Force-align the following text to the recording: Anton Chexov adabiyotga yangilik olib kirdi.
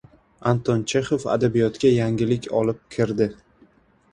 Anton 0.51 0.85
Chexov 0.93 1.27
adabiyotga 1.35 1.91
yangilik 1.99 2.49
olib 2.63 2.81
kirdi. 2.97 3.29